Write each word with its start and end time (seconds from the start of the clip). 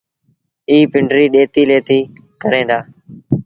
ائيٚݩ 0.69 0.89
پنڊريٚ 0.91 1.31
ڏيتي 1.33 1.61
ليٿيٚ 1.69 2.09
ڪريݩ 2.41 2.67
دآ۔ 2.69 2.77